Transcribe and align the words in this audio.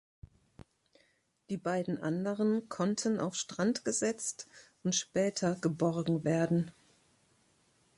Die 1.51 1.57
beiden 1.57 2.01
anderen 2.01 2.67
konnten 2.69 3.19
auf 3.19 3.35
Strand 3.35 3.85
gesetzt 3.85 4.47
und 4.83 4.95
später 4.95 5.53
geborgen 5.57 6.23
werden. 6.23 6.71